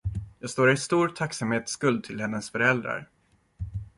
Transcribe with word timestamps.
Jag 0.39 0.49
står 0.49 0.71
i 0.71 0.77
stor 0.77 1.07
tacksamhetsskuld 1.07 2.03
till 2.03 2.21
hennes 2.21 2.49
föräldrar. 2.49 3.09